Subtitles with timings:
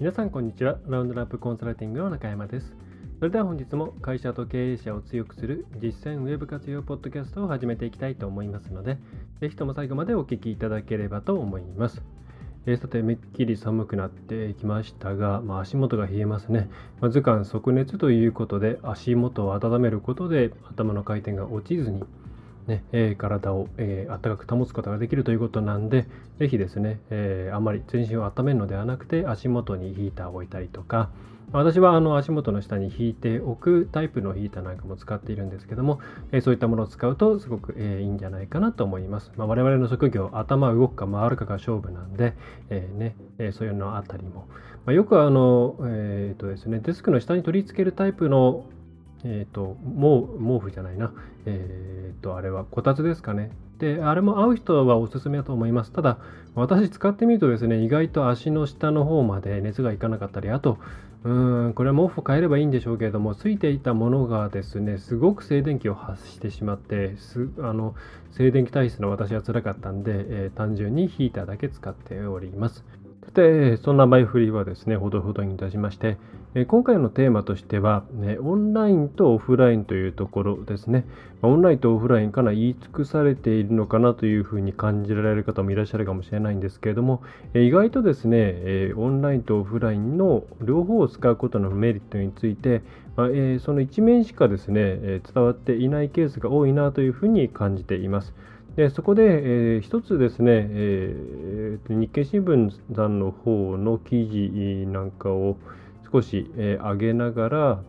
[0.00, 0.78] 皆さんこんにちは。
[0.86, 2.72] ラウンドナップコンサルティングの中山です。
[3.18, 8.98] それでは本日も会社と経営者を強くする実践ウェブ活用ポッドキャストを始めていきたいと思いますので
[9.40, 12.00] ぜひとも最後までお聞きいただければと思います。
[12.66, 16.68] え、さて、めっきり寒くなってきましたが、まあ、足元が冷えますね。
[17.00, 22.04] まあ、図鑑即熱ということで、足元を温めることで頭の回転が落ちずに、
[22.68, 26.06] ねえ、体を、えー、暖かく保つことができるということなんで、
[26.38, 31.08] ぜひですね、えー、あんまり全身を温めるのではなくて、足元にヒーターを置いたりとか、
[31.50, 35.98] 私はあの足元の下に引いておくタイプのヒーターなんかも使っているんですけども、
[36.30, 39.32] えそういったものを使うとすごく、えいいんじゃないかなと思います。
[39.36, 42.34] まあ、我々の職業、頭動くか回るかが勝負なんで、
[42.68, 44.46] えー、ねえそういうのあたりも、
[44.84, 48.66] まあ、よくあの、えーとですね、デスクの下に取り付けるタイプの
[49.24, 51.12] えっ、ー、と、毛布じゃないな。
[51.46, 53.50] えっ、ー、と、あれはこたつですかね。
[53.78, 55.92] で、あれも合う人はおすすめだと思います。
[55.92, 56.18] ただ、
[56.54, 60.78] 私使ってみるとですね、意外と足の下の方まで熱がいかなかったり、あと、
[61.24, 67.94] うん、これは毛布変えればいいんでしょうけれども、ついていたものがですね、すごく静電気を発してしまって、すあの
[68.32, 72.84] 静電気体質の私は辛かったんで、えー、単純にヒーターだけ使っております。
[73.28, 76.16] さて、そんな前振りはですね、ほどほどにいたしまして、
[76.66, 78.04] 今回のテーマとしては、
[78.40, 81.04] オンラインとオフラインというところですね。
[81.42, 87.22] オンラインとオフラインかなり言い尽くされているのかなというふうに感じられる方もいらっしゃるかもしれないんですけれども、
[87.54, 92.80] 意外とですね、オンラインとオフラインの両方を使うことのメリットについて、
[93.58, 98.32] その一面しかですね、伝わっていないケースが多いなというふうに感じています。
[98.78, 105.56] でそこで、えー、一つですね、えー、日経新聞さんの方の記事なんかを
[106.12, 107.82] 少し、えー、上げながら、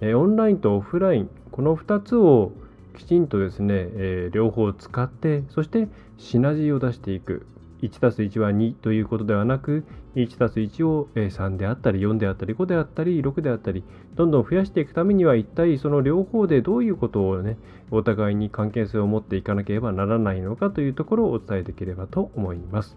[0.00, 2.52] えー、オンラインとオフラインこの2つを
[2.96, 7.44] きちんとですね、えー、両方使ってそしてシナジーを出していく。
[7.82, 9.84] 1+1 は2ということではなく
[10.14, 13.84] 1+1 を3であったり4であったり5であったり6であったり
[14.14, 17.58] どんどん増やしていくためには一体その両方でどういうことをね
[17.90, 22.96] お互いに関係性を持っていかなければならないのかというところをお伝えできればと思います。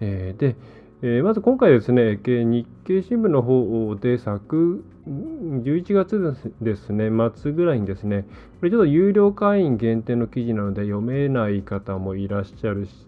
[0.00, 0.56] えー、で、
[1.02, 8.24] えー、まず今回ですね、日経新聞の方で昨11月ですね、末ぐらいにですね、
[8.60, 13.06] これちょっと有料会員限定の記事なので読めない方もいらっしゃるし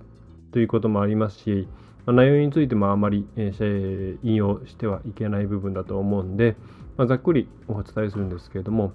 [0.53, 1.67] ということもありますし、
[2.07, 6.57] ま、内容についてもあまり、えー、引用してはいけない部分だと思うんで、
[6.97, 8.93] まあ、ざっくりお伝えするんですけれども、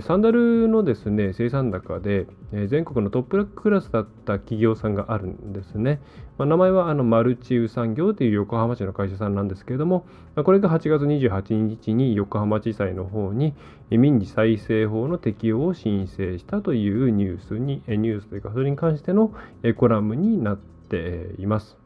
[0.00, 2.26] サンダルのですね生産高で、
[2.68, 6.00] 全国のトップクラスだった企業さんがあるんですね。
[6.38, 10.06] まあ、名前はあのマルチウ産業という横浜市の会社さんなんですけれども、
[10.42, 13.52] これが8月28日に横浜地裁の方に
[13.90, 19.34] 民事再生法の適用を申請したというニュースに、ニュースというか、それに関しての
[19.76, 21.76] コラムになっています。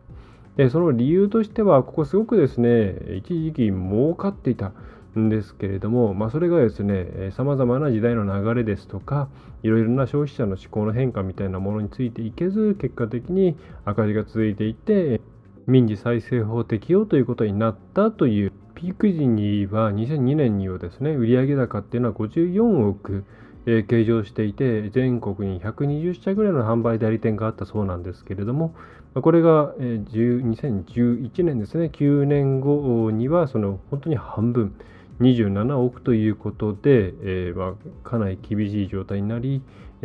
[0.70, 4.72] その理由としては、ここすごくですね、一時期儲かっていた
[5.16, 9.28] んですけれども、まあ、それがですね、さまざまな時代の流れですとか、
[9.62, 15.20] いろいろな消費者の思考の変化みたいなものについていけず、結果的に赤字が続いていて、
[15.66, 23.24] 民事再生法適用ということになったという、ピーク時には2002年にはですね、売上高っていうのは54億、
[23.66, 28.74] 計上していて、全国に120社ぐらいの販売代理店があったそうなんですけれども、
[29.14, 34.74] これが2011年ですね、9年後にはその本当に半分、
[35.20, 39.62] 27億ということで、えー、まあ、かなり厳しい状態になり、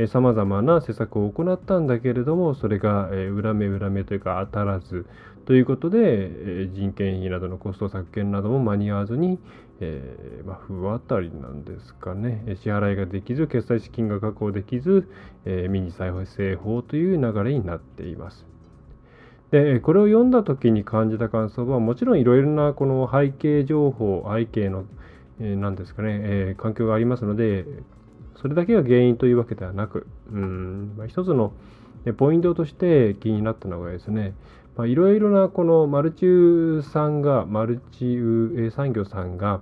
[0.08, 5.06] さまざまな施策を行ったんだけれども、それが、えー、裏目裏目というか当たらず
[5.46, 9.38] ということで、えー、人件費などのコスト削減なども間に合わずに、
[9.82, 15.08] えー、まあ、不当たりなんですかね、支払いができず、決済資金が確保できず、
[15.46, 18.54] え民事再生法という流れになっています。
[19.54, 24.86] でこれを読んだ時に感じた感想はもちろんいろいろなこの背景情報背景の
[25.40, 27.66] えー、ですかね、え、環境がありますので、
[28.36, 31.54] それだけが原因というわけではなく、うん、まあ、一つの
[32.18, 34.34] ポイントとして気になったのがですね、
[34.80, 39.62] いろいろなこのマルチウさんが、マルチウ産業さんが、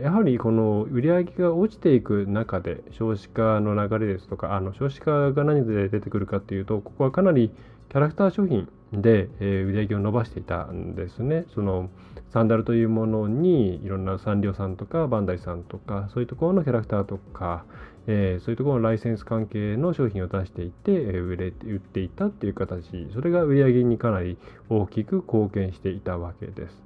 [0.00, 7.50] やはりこの売り上げが落ちていく中で少子化の流れですとか、あの少子化が何で出てくるかっていうと、ここはかなり
[7.88, 11.46] キャラクター商品で、売り上げを伸ばしていたんですね。
[11.54, 11.88] その
[12.32, 17.66] サンダルというものにいろんなサンリオさんとかバンダイさんとかそういうところのキャラクターとか、
[18.06, 24.38] えー、そういうところのライセンス関係の商品を出していて、え、売れ売っていたっていう形それが売り上げにかなり
[24.70, 26.82] 大きく貢献していたわけです。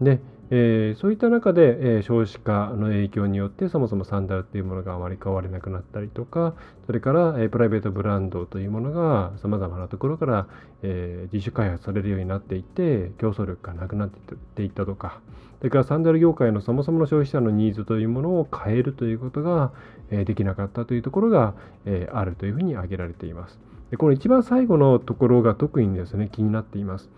[0.00, 0.20] で、
[0.52, 6.54] えー、そういった中で、えー、少子化の影響によってそもそもサンダルっていうものがあまり買われなくなったりとか
[6.86, 10.46] それから、えー、プライベートブランドというものがさまざまなところから、
[10.82, 15.20] え自主開発されるようになっていて競争力がなくなっていったとか
[15.58, 19.72] それからサンダル業界のそもそもの消費者のニーズというものを変えるということが、
[20.10, 21.54] えできなかったというところが、
[21.84, 23.60] えあるというふうに挙げられています。
[23.90, 27.10] でこの一番最後のところが特にですね気になっています。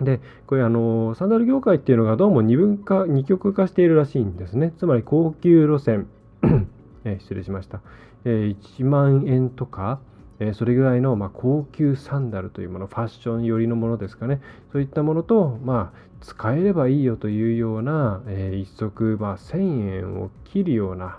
[0.00, 4.72] で、これあの、サンダル業界っていうのがどうも二分化、二極化しているらしいんですね。
[4.78, 6.08] つまり高級路線、
[7.04, 7.80] え失礼しました。
[8.24, 10.00] え1万円とか、
[10.40, 14.40] えそれぐらいの、ま、高級サンダルというもの、ファッション寄りのものですかね。
[14.72, 21.18] そういったものと、まあ、使えればいいよというような、えー、一足、まあ、1000円を切るような、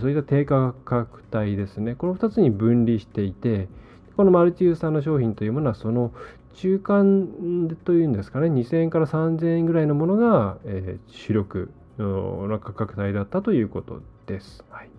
[0.00, 1.94] そういった低価格帯ですね。
[1.94, 3.68] この2つに分離していて、
[4.16, 6.12] このマルチユーザーの商品というものはその
[6.54, 14.64] 中間というんですかね2000円から3000円ぐらいのものが、えー、主力の価格帯だったということです。
[14.70, 14.90] はい、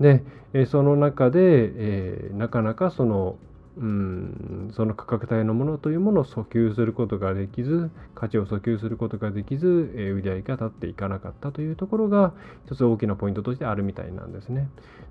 [0.00, 0.22] で、
[0.52, 3.36] え、その中で、えー、なかなかその
[3.80, 12.32] うんその価格帯のものというものを訴求することができず価値を訴求することができず、え、売り上げが立っていかなかったというところが
[12.66, 14.68] 一つ大きなポイントとしてあるみたいなんですね。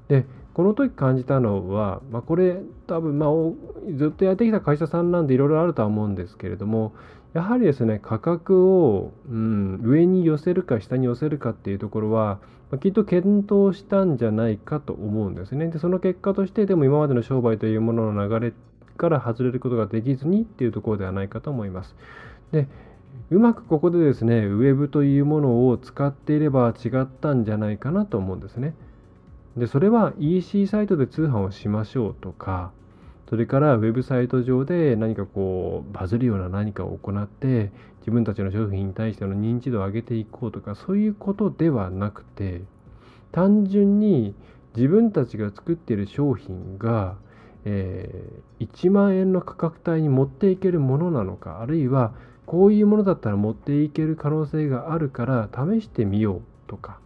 [0.10, 3.30] でこの時感じたのは、まあ、これ多分、まあ、
[3.96, 6.94] ずっとやってきた会社さんなんでいろいろあるとは思うんですけれども
[7.34, 12.40] やはりですね価格を、うん、上に寄せるか下に寄せるかっていうところは、
[12.72, 15.68] ま、きっと検討したんじゃないかと思うんですね。
[15.68, 18.54] でその結果としてでも今までの商売というものの流れ
[18.98, 21.96] から外れることができずにっていうところではないかと思います。
[22.52, 22.68] で
[23.30, 28.74] うまくここでですねウェブというものを使っていれば違ったんじゃないかなと思うんですね。
[29.58, 32.72] でそれは EC サイトで通販をしましょうとか
[33.30, 37.72] それからウェブサイト上で何かこうバズるような何かを行って
[38.08, 42.62] 自分たちの商品に対しての認知度を上げていこうとかそういうことではなくて
[43.34, 44.34] 単純に
[44.78, 47.18] 自分たちが作っている商品が、
[47.66, 52.14] えー、1万円の価格帯に持っていけるものなのかあるいは
[52.46, 57.00] こういうものだったら持っていける可能性があるから試してみようとか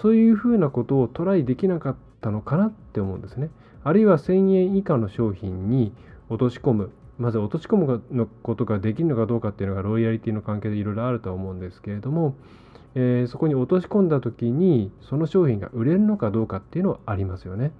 [0.00, 3.50] そういうふうなことをトライできなかったのかなって思うんですね。
[3.84, 5.92] あるいは1000円以下の商品に
[6.28, 6.90] 落とし込む。
[7.18, 12.34] まず落とし込むのことができるのかどうかっていうのがロイヤリティの関係でいろいろあるとは思うんですけれども、
[12.94, 17.72] えー、そこに落とし込んだ時にその商品が売れるのかどうかっていうのはありますよね。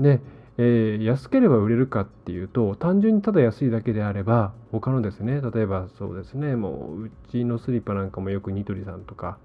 [0.00, 0.20] で、
[0.56, 9.38] えー、安ければ売れるかっていうと単純にただ安いだけであれば他のですね例えばそうですねもううちのスリッパなんかもよくニトリさんとか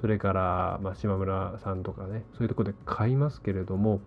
[0.00, 4.00] それから、まあ、島村さんとかね、そういうとこで買いますけれども、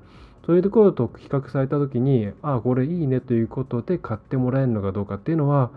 [0.46, 5.72] そういうところと比較された時に、ああ、これいいねということで買ってもらえるのかどうかっていうのは、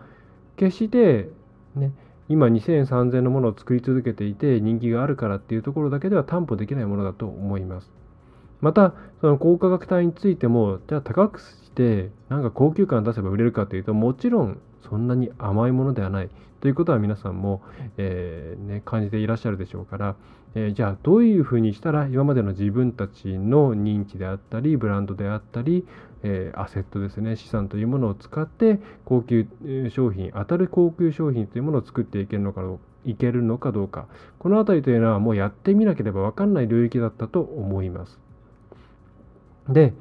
[0.57, 1.31] 決して
[1.77, 1.93] ね、
[2.29, 8.06] 今20003000のものを作り続けていて人気があるからっていうところだけでは担保できないものだと思います。
[8.61, 16.31] また、その高価格帯についても、じゃあ高くして、なんか高級感出せば売れるかというと、もちろんそんなに甘いものではない。
[16.61, 17.63] ということは皆さんも、
[17.97, 20.17] えー、ね、感じていらっしゃるでしょうから、
[20.55, 25.87] えー、じゃあどういうふうにしたら今までの自分たちの認知であったりブランドであったり、
[26.23, 29.47] えー、アセットですね資産というものを使って高級
[29.91, 32.63] 商品当たる高級商品というものを作っていけるのか
[33.05, 34.07] いけるのかどうか。
[34.39, 38.26] この辺りというのはもうやってみなければ分かんない領域だったと思います。
[39.69, 39.95] で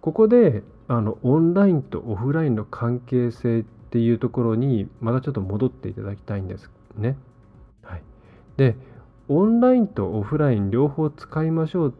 [0.00, 7.16] ここであのオンラインとオフラインの関係性っていうところにまたちょっと戻っていただきたいんですね。
[7.82, 8.02] はい、
[8.56, 8.76] で
[9.28, 11.92] オンラインとオフライン両方使いましょうっ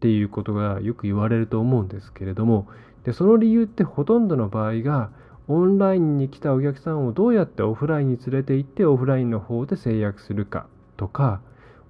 [0.00, 2.68] ていうことがよく言われると思うんですけれども
[3.04, 5.10] でその理由ってほとんどの場合が
[5.48, 11.40] オンラインに来たお客さんをどうやってオフラインに連れて行ってオフラインの方で制約するかとか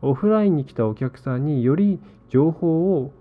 [0.00, 1.98] オフラインに来たお客さんにより
[2.30, 3.12] 情報を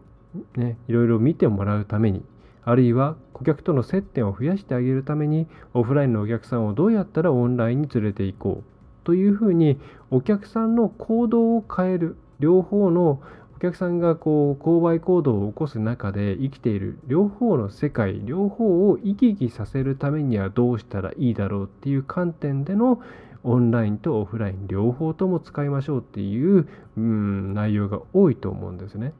[0.55, 2.23] ねいろいろ見てもらうために
[2.63, 9.79] あるいは顧客との接点を増やしてあげるためにオフラインのお客さんをどうやったらオンラインに連れて行こうというふうに
[10.11, 13.21] お客さんの行動を変える両方の
[13.55, 23.01] お客さんがこう購買行動を起こす中で生きている両方の世界両方を行き来させるためにはどうしたらいいだろうっていう観点での
[23.43, 26.67] オンラインとオフライン両方とも使いましょうっていう
[26.97, 29.13] うん内容が多いと思うんですね。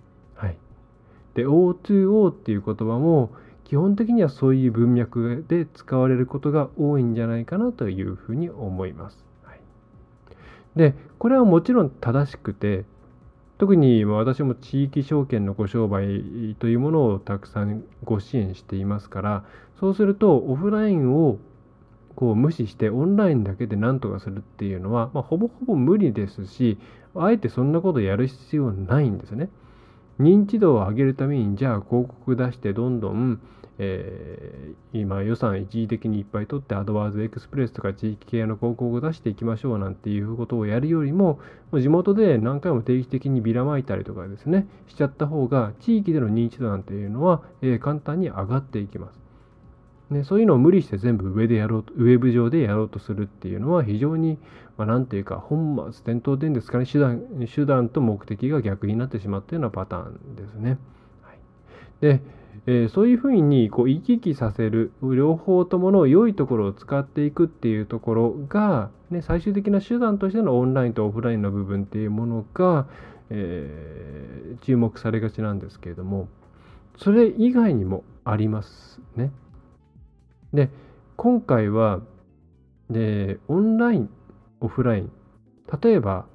[1.38, 3.30] で O2O っていう言葉も
[3.64, 9.24] 基本的にはそういう文脈で使われることが多いんじゃないかなというふうに思います。
[9.44, 9.60] はい、
[10.76, 12.86] でこれはもちろん正しくて
[13.60, 19.46] 特に私も地域証券のご商売というものをたくさんご支援していますから
[19.80, 21.38] そうするとオフラインを
[22.16, 26.80] こう無視してオンラインだけで何とかするっていうのは、まあ、ほぼほぼ無理ですし
[27.14, 29.50] あえてそんなことやる必要ないんですね。
[30.20, 33.40] 認知度を上げるためにじゃあ広告出してどんどん、
[33.78, 41.40] えー、今予算一時的にいっぱい取ってアドワーズエクスプレスとか地域系の広告を出していきましょうなんていうことをやるよりも
[41.72, 49.27] もう地元で何回も定期的にビラまいたりとかですねしちゃった方が地域での認知度なんていうのは、えー、簡単に上がっていきます。
[50.10, 54.38] ね、そういうのを無理して全部上でやろうと、ウェブ上でやろうとするっていうのは非常に、
[54.78, 57.22] まあ、ていうか、本末転倒でんですかね手段、
[57.54, 60.78] 手段と目的が逆になってしまったようなパターンですね。
[61.24, 61.38] はい、
[62.00, 62.22] で、
[62.66, 72.88] えー、そういうふうにこう行き来させる、両方ともの良いところを使っていくっていうところが、ね、最終的な手段としてのオンラインとオフラインの部分っていうものが、
[73.30, 76.28] えー、注目されがちなんですけれども、
[76.98, 79.32] それ以外にもありますね。
[80.58, 80.72] で、
[81.18, 82.02] 今回は、
[82.90, 84.10] で、オンライン、
[84.60, 85.12] オフライン。
[85.84, 86.26] 例えば、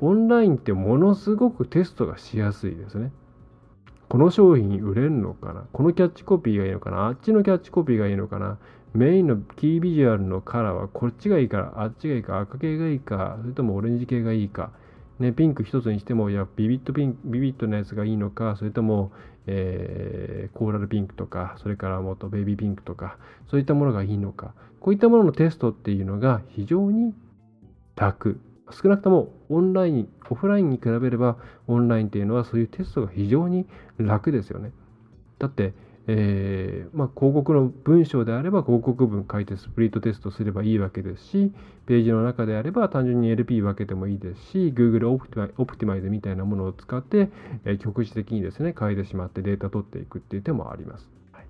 [0.00, 3.12] オンラインってものすごくテストがしやすいですね。
[4.08, 5.66] この商品売れるのかな？
[5.72, 7.06] このキャッチコピーがいいのかな？
[7.06, 8.58] あっちのキャッチコピーがいいのかな？
[8.92, 14.72] メインのキービジュアルのカラーはこっちがいいからあっちがいいか赤系がいいかそれともオレンジ系がいいか
[15.20, 19.12] ね、ピンク一つにしても、いや、ビビットピンビビットのやつがいいのか、それとも、
[19.46, 23.18] えー、コーラルピンクとか、それから元ベイビーピンクとか、
[23.48, 27.14] そういったものがいいのか、こういったもののテストっていうのが非常に
[27.96, 28.40] 楽。
[28.70, 33.66] 少なくともオンライン、オフラインに比べれば、オンラインっていうのはそういうテストが非常に
[33.98, 34.72] 楽ですよね。
[35.38, 35.74] だって、
[36.12, 41.52] えー、まあ、広告の文章であれば広告文書いてスプリットテストすればいいわけですし、
[41.86, 47.30] ページの中であれば単純に LP 分けてもいいですし、Google オプティマイズみたいなものを使って、
[47.64, 51.08] えー、局地的にですね、変えてしまってデータ取っていくっていう手もあります。
[51.32, 51.44] はい、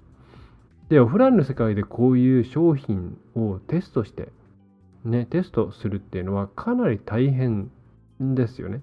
[0.90, 4.28] で、オフラインの世界でこういう商品をテストして、
[5.06, 7.70] ね、テストするっていうのはかなり大変
[8.20, 8.82] ですよね。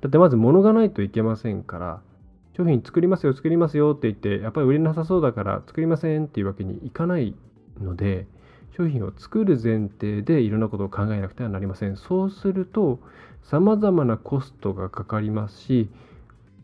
[0.00, 2.02] だってまず物がないといけませんから、
[2.56, 7.34] 商品作りますよ、作りますよって言って、やっぱり売れなさそうだから作りませんっていうわけにいかない
[7.78, 8.26] ので、
[8.76, 11.96] 商品を作る前提でいろんなことを考えなくてはなりません。
[11.96, 12.98] そうすると、
[13.42, 15.90] 様々なコストがかかりますし、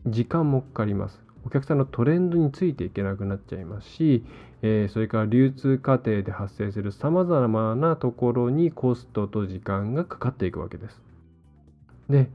[0.07, 1.21] 時間もかかります。
[1.45, 4.25] お客さんのトレンドについていけなくなっちゃいますし、
[4.63, 11.01] え、それから流通過程で発生する様々なところにコストと時間がかかっていくわけです。
[12.09, 12.29] で、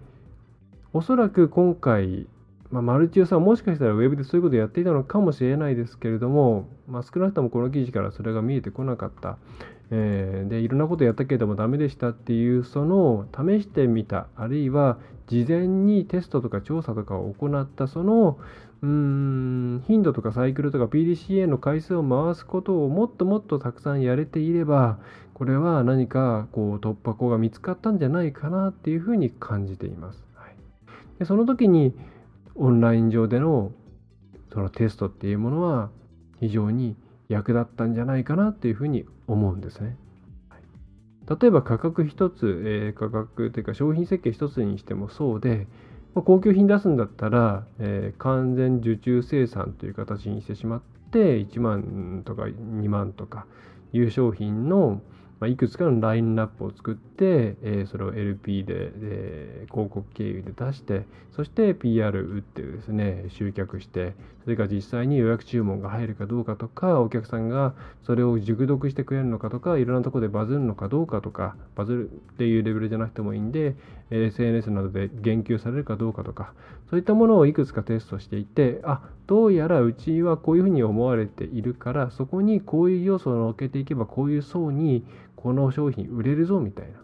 [0.92, 2.28] おそらく今回
[2.70, 9.38] まあ、マルチオさんもしかしたらウェブでそういうことをやっていたのかもしれないですけれども、まあ、少なくともこの記事からそれが見えてこなかった。
[9.90, 14.98] えー、でいろんなことをやったけれどもダメでしたっていうその試してみたあるいは
[15.28, 18.38] 事前にテストとか調査とかを行ったその
[18.82, 24.98] うーん頻度とかサイクルとか PDCA の回数を回すことをもっともっとたくさんやれていれば
[25.34, 30.24] これは何かこう突破口が見つかったんじゃないかなっていうふうに感じています。
[30.34, 30.54] はい、
[31.18, 31.94] でその時に
[32.58, 33.72] オンライン上での
[34.52, 35.90] そのテストっていうものは
[36.40, 36.96] 非常に
[37.28, 39.96] 役立ったんじゃないかなっていうふうに思うんですね。
[41.28, 45.66] 例えば価格一つ、えー、価格というか商品設計一つにしてもそうで、
[46.14, 50.80] まあ、高級品出すんだったら、えー、完全受注生産という形にしてしまっ
[51.12, 53.44] て1万とか2万とか
[53.92, 55.02] いう商品の、
[55.40, 61.04] まあ、いくつかのラインナップを作って、えー、それを LP で、えー、広告経由で出して、
[61.36, 73.76] そして PR 打ってですね、集客して、それから実際に予約注文が入るかどうかとか、お客さんがそれを熟読してくれるのかとか、いろんなところでバズるのかどうかとか、バズるっていうレベルじゃなくてもいいんで、
[74.10, 76.54] SNS などで言及されるかどうかとか、
[76.90, 85.04] そういったものをいくつかテストしていて、あ、どうやらうちはこういうふうに思われているから、そこにこういう要素を乗っけていけば、こういう層に
[85.42, 86.98] この商品売れるぞみたいな。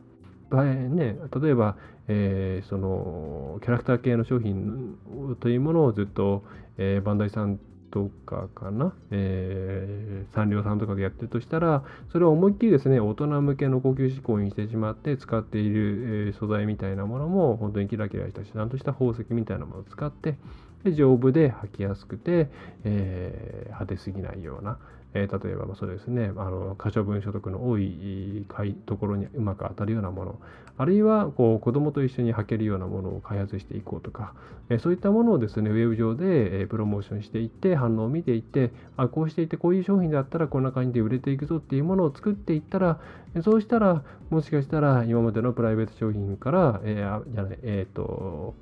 [0.51, 1.77] 場合ね、例えば、
[2.07, 4.97] えー、そのキャラクター系の商品
[5.41, 6.45] というものをずっと、
[6.77, 7.59] えー、バンダイさん
[7.91, 20.37] とかかな、えー、サンリオさんとかでやってるとしたら、それを思いっきりですね、大人向けの高級志向にしてしまって使っている、えー、素材みたいなものも本当にキラキラしたし、ちゃんとした宝石みたいなものを使って、
[20.83, 22.51] で丈夫で履きやすくて、
[22.85, 24.79] えー、派手すぎないような、
[25.15, 28.47] えー、例えばそうですねあの可処分所得の多い
[28.85, 30.41] ところにうまく当たるようなもの
[30.77, 34.35] あるいはこう子供と一緒に履けるようなものを開発していこうとか、
[34.69, 42.99] えそういったものをですねウェブ上で、えプロモーションしていって反応を見ていってあこうしていてこういう商品だったらこんな感じで売れていくぞっていうものを作っていったら
[43.45, 48.55] そうしたらもしかしたら今までのプライベート商品から、えー、じゃないえっ、と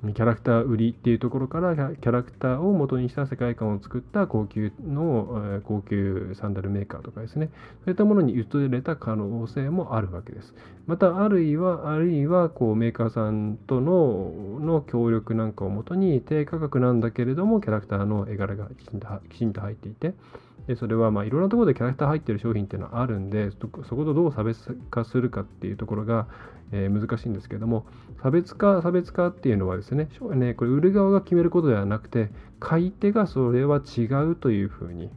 [0.00, 7.50] キャラクター売りっていうところからキャラクターを元にした世界観を作った高級の高級サンダルメーカーとかですね。
[7.84, 10.54] そういったものに移れた可能性もあるわけです。
[10.86, 20.14] またあるいはあるいはこうメーカーさんとのの協力なんかをもとに低価格なんだけれどもキャラクターの絵柄がきちんときちんと入っていて
[20.68, 26.28] でそれはまあいろんなところでキャラクター入ってる商品っていうのはあるんでそことどう差別化するかっていうところが
[26.72, 27.86] えー、難しいんですけども
[28.22, 35.10] 差別化差別化っていうのはですねねこれ売る側が決めることではなくて買い手がそれは違うというふうに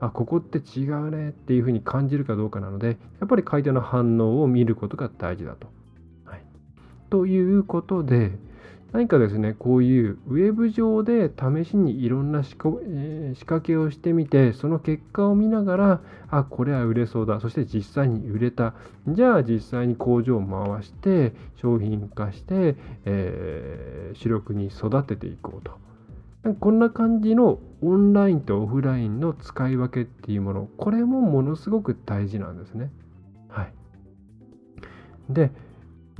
[0.00, 5.66] あここって違うねっていうふうに感じるかどうかなのでやっぱり買い手の反応を見ることが大事だと。
[6.24, 6.42] はい、
[7.10, 8.32] ということで
[8.92, 17.38] 何かですね、こういうウェブ上で試しにいろんな仕掛けをしてみて、その結果を見ながら、あ、これは売れそうだ。
[17.40, 18.74] そして実際に売れた。
[19.06, 26.54] じゃあ実際に工場を回して、商品化して、えー、主力に育てていこうと。
[26.54, 32.90] こんな感じのオンラインとオフラインの使い分けっていうもの、これもものすごく大事なんですね。
[33.48, 33.72] はい。
[35.28, 35.50] で、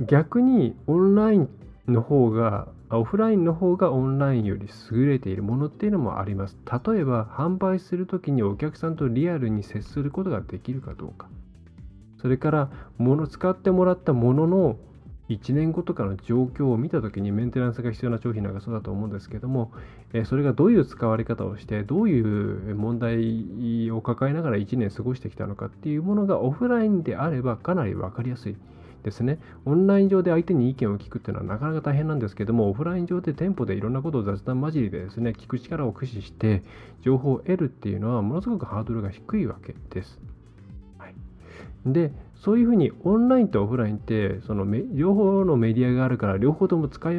[0.05, 1.49] 逆にオンライン
[1.89, 6.57] の方がオフラインの方がオンラインより優れているものっていうのもあります。
[6.65, 11.27] 例えば販売するときにお客さんとリアルに接することができるかどうか。
[12.21, 14.77] それから物使ってもらったものの
[15.29, 19.71] 1年後とかの状況を見たときにメンテナンスが必要な商品なんかそうだと思うんですけども、
[20.25, 28.55] それがどういう使われ方をしてどういう問題を抱えながら1年過ごしてきたのかっていうものがオフラインであればかなり分かりやすい。
[29.03, 36.63] ですね、オンライン上で相手に意見を聞くっていうのはなかなか大変なんですけども、オフライン上で店舗でいろんなことを雑談交じりでですね、聞く力を駆使して
[37.01, 40.19] 情報を得るっていうのはものすごくハードルが低いわけです。
[40.97, 41.13] はい、
[41.85, 47.15] で、そういうふうにオンラインとオフラインってその両方のメディアがあるから両方とも使い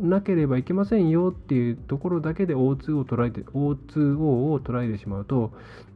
[0.00, 5.52] なければいけませんよっていうところだけで O2 を捉えて O2O を捉えてしまうと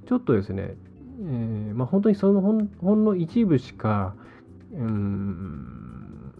[0.06, 0.74] ちょっとですね、
[1.20, 4.14] えー、まあ、本当にそのほんほんの一部しか
[4.72, 6.34] うん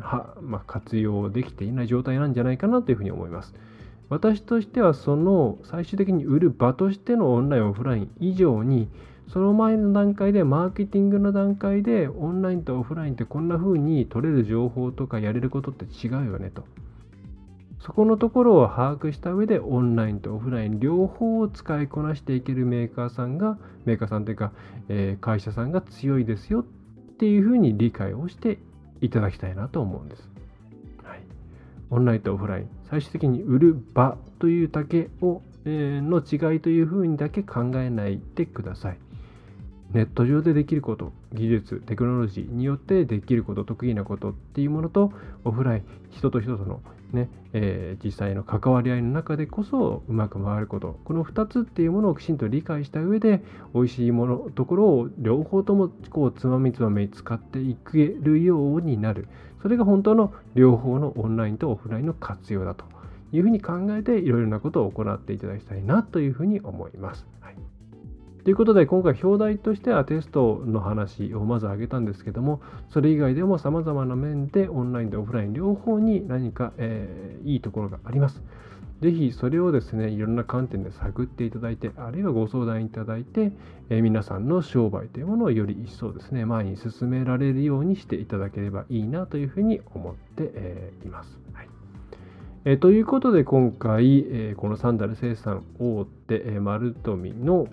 [0.00, 3.54] は、まあ、活用できていない状態なんじゃないかなというふうに思います。
[4.08, 8.88] 私としてはその最終的に売る場としてのオンラインオフライン以上に
[9.28, 16.64] その前の段階でマーケティングの段階でオンラインとオフラインってこんな風に取れる情報とかやれることって違うよねと。
[17.80, 24.52] そこのところを把握した上でオンラインとオフライン両方を使いこなしていけるメーカーさんがメーカーさんというか、
[24.88, 26.64] え、会社さんが強いですよっ
[27.18, 28.58] ていうふうに理解をして
[29.00, 30.28] いただきたいなと思うんです。
[31.02, 31.20] はい、
[31.90, 38.98] オンラインとオフライン、最終的に売る場というだけを、えー、の違いというふうにだけ考えないでください。
[39.92, 45.12] ネット上でできること、技術、テクノロジーによってできること、得意なことっていうものと、
[45.44, 53.42] オフライン、人と人とのね、えー、実際の関わり合いの中でこそうまく回ること、この2つっていうものをきちんと理解した上で、
[53.74, 59.28] 美味しいもの、ところを両方ともこうつまみつまみ使っていけるようになる。
[59.62, 62.84] それが本当の両方のオンラインとオフラインの活用だと
[63.32, 67.26] いうふうに考えて、いろいろなことを行っていただきたいなというふうに思います。
[67.40, 67.77] はい
[68.48, 78.42] ということで今回表題としてはテストの話をまず挙げたんですけどもそれ以外でも様々な面でオンラインとオフライン両方に何か、えー、いいところがあります。
[79.02, 83.52] ぜひそれをですね、いろんな観点で探っていただいて、あるいはご相談いただいて、
[83.90, 91.38] えー、皆さんの商売というものをより一層ですね、前に進められるようにしていただければいいなというふうに思って、えー、います。
[91.52, 91.68] はい
[92.64, 97.68] えー、ということで今回、えこのサンダル生産大手、えマルトミの、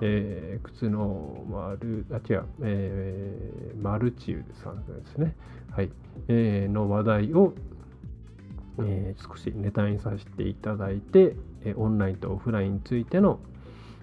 [0.00, 5.34] えー、靴の丸、あ、違う、えー、マルチウさんですね。
[5.70, 5.90] はい。
[6.28, 7.54] えー、の話題を、
[8.80, 13.40] えー、少しネタにさせていただいて、えオンラインとオフラインについての、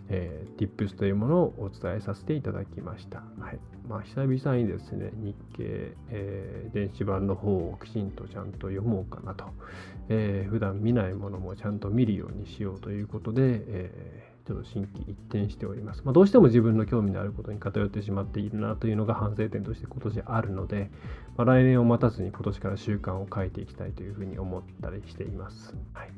[0.09, 3.23] えー、Tips というものをお伝えさせていただきました。
[3.39, 3.59] はい。
[3.87, 9.45] まあ、久々にですね、日経、えー、電子版の方をきちんとちゃんと読もうかなと、
[10.09, 16.03] えー、普段見ないものもちゃんと見るようにしようということで、えーちょっと心機一転しております。
[16.05, 20.91] まあ、どうしても自分の興味のあることに偏ってしまっているなというのが反省点として今年あるので、
[21.35, 25.75] まあ、来年を待たずに今年から習慣を変えていきたいというふうに思ったりしています。
[25.93, 26.13] はいま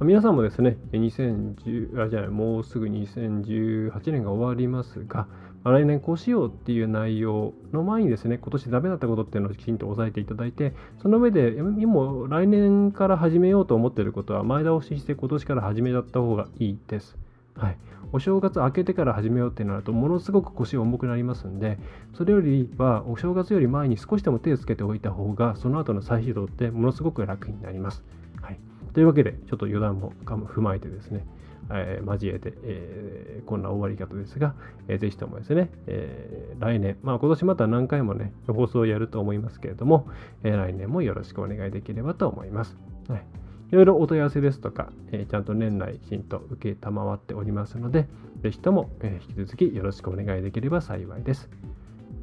[0.00, 5.26] あ、皆さんもですね、2010あじゃあもうすぐ2018年が終わりますが、
[5.62, 17.18] まあ来年こうしようっていう内容の前にですね、今年ダメだったことっていうのをきちんと押さえていただいて、その上で、もう来年から始めようと思っていることは前倒しして今年から始めちゃった方がいいです。
[17.58, 17.78] はい。
[18.10, 21.78] お正月明けてから始めようってなると、ものすごく腰重くなりますんで、
[22.14, 28.02] それよりはお正月より前に少しでも手をつけておいた方が、その後の再始動ってものすごく楽になります。
[28.40, 28.60] はい。
[28.94, 31.26] というわけで、ちょっと余談も踏まえてですね、
[31.70, 34.54] えー、交えて、えー、こんな終わり方ですが、
[34.88, 40.08] えー、ぜひともですね、えー、来年、まあ今年また何回もね、放送をやると思いますけれども、
[40.44, 42.78] え、来年もよろしくお願いできればと思います。
[43.08, 43.26] はい。
[43.70, 48.08] いろいろお問い合わせですとか、えー、ちゃんと年内きちんと受けたまわっておりますので、
[48.42, 51.50] ぜひとも、えー、引き続きよろしくお願いできれば幸いです。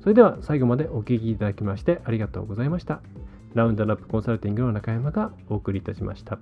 [0.02, 3.02] それでは最後までお聴きいただきましてありがとうございました。
[3.54, 6.40] ラウンドナップコンサルティングの中山がお送りいたしました。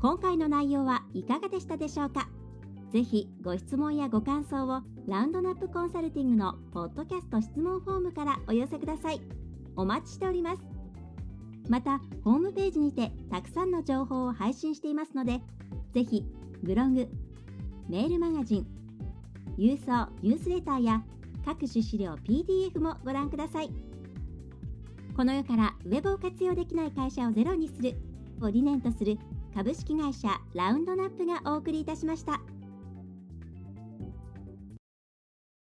[0.00, 2.28] 今回の内容はいかがでしたでしょうか？
[2.92, 9.20] ぜひご質問やご感想をラウンドナップコンサルティングのポッドキャスト質問フォームからお寄せください。
[9.74, 10.75] お待ちしております。
[11.68, 15.40] また、ホームページにてたくさんの情報を配信していますので、
[15.92, 16.24] ぜひ
[16.62, 17.08] ブログ、
[17.88, 18.66] メールマガジン、
[19.58, 21.02] 郵送ニュースレターや
[21.44, 23.70] 各種資料 PDF もご覧ください。
[25.16, 27.96] この世からウェブを活用できない会社をゼロにする
[28.42, 29.18] を理念とする
[29.54, 32.40] 株式会社ラウンドナップがお送りいたしました。